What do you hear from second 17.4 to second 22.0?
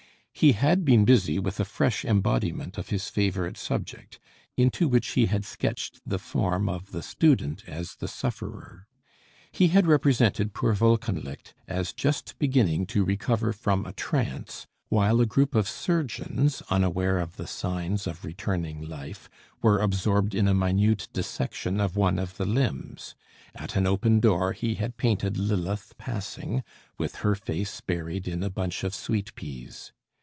signs of returning life, were absorbed in a minute dissection of